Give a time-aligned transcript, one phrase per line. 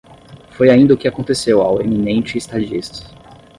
[0.55, 3.05] Foi ainda o que aconteceu ao eminente estadista.